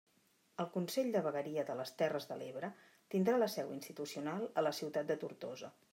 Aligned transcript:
El 0.63 0.67
Consell 0.77 1.11
de 1.15 1.21
Vegueria 1.27 1.65
de 1.67 1.75
les 1.81 1.93
Terres 1.99 2.27
de 2.31 2.37
l'Ebre 2.39 2.71
tindrà 3.17 3.43
la 3.43 3.53
seu 3.57 3.71
institucional 3.79 4.45
a 4.55 4.65
la 4.69 4.77
ciutat 4.83 5.13
de 5.13 5.23
Tortosa. 5.27 5.75